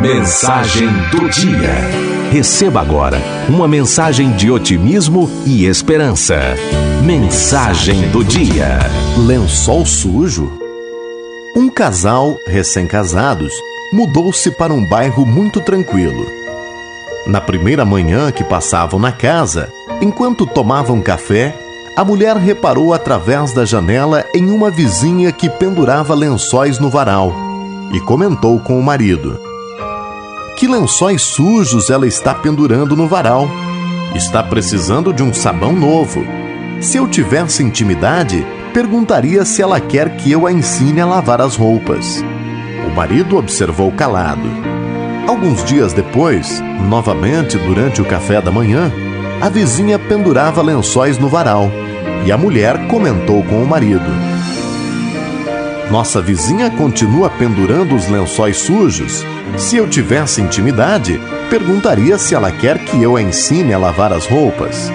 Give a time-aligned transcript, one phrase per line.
[0.00, 1.74] Mensagem do dia.
[2.30, 6.36] Receba agora uma mensagem de otimismo e esperança.
[7.02, 8.78] Mensagem do dia.
[9.26, 10.52] Lençol sujo?
[11.56, 13.52] Um casal, recém-casados,
[13.92, 16.26] mudou-se para um bairro muito tranquilo.
[17.26, 21.56] Na primeira manhã que passavam na casa, enquanto tomavam café,
[21.96, 27.32] a mulher reparou através da janela em uma vizinha que pendurava lençóis no varal
[27.92, 29.45] e comentou com o marido:
[30.56, 33.46] Que lençóis sujos ela está pendurando no varal.
[34.14, 36.24] Está precisando de um sabão novo.
[36.80, 41.56] Se eu tivesse intimidade, perguntaria se ela quer que eu a ensine a lavar as
[41.56, 42.24] roupas.
[42.86, 44.48] O marido observou calado.
[45.28, 48.90] Alguns dias depois, novamente durante o café da manhã,
[49.42, 51.70] a vizinha pendurava lençóis no varal
[52.24, 54.06] e a mulher comentou com o marido:
[55.90, 59.24] Nossa vizinha continua pendurando os lençóis sujos.
[59.56, 64.26] Se eu tivesse intimidade, perguntaria se ela quer que eu a ensine a lavar as
[64.26, 64.90] roupas.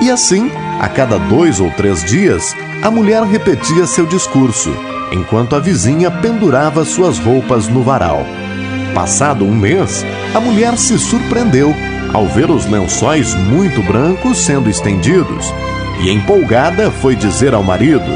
[0.00, 4.72] E assim, a cada dois ou três dias, a mulher repetia seu discurso,
[5.12, 8.24] enquanto a vizinha pendurava suas roupas no varal.
[8.94, 11.74] Passado um mês, a mulher se surpreendeu
[12.14, 15.52] ao ver os lençóis muito brancos sendo estendidos
[16.00, 18.10] e, empolgada, foi dizer ao marido: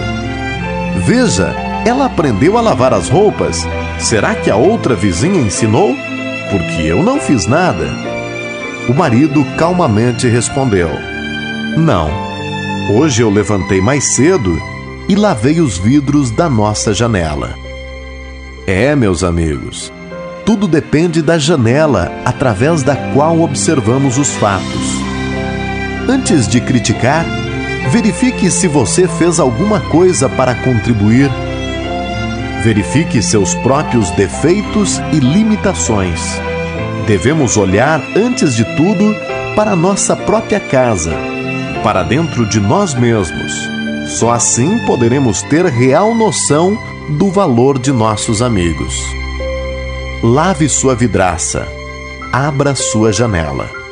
[0.96, 3.66] Veja, ela aprendeu a lavar as roupas.
[3.98, 5.94] Será que a outra vizinha ensinou?
[6.50, 7.86] Porque eu não fiz nada.
[8.88, 10.90] O marido calmamente respondeu:
[11.76, 12.10] Não.
[12.96, 14.60] Hoje eu levantei mais cedo
[15.08, 17.54] e lavei os vidros da nossa janela.
[18.66, 19.92] É, meus amigos,
[20.44, 25.02] tudo depende da janela através da qual observamos os fatos.
[26.08, 27.24] Antes de criticar,
[27.90, 31.30] Verifique se você fez alguma coisa para contribuir.
[32.64, 36.20] Verifique seus próprios defeitos e limitações.
[37.06, 39.14] Devemos olhar, antes de tudo,
[39.54, 41.12] para nossa própria casa,
[41.82, 43.52] para dentro de nós mesmos.
[44.18, 46.78] Só assim poderemos ter real noção
[47.10, 49.04] do valor de nossos amigos.
[50.22, 51.68] Lave sua vidraça.
[52.32, 53.83] Abra sua janela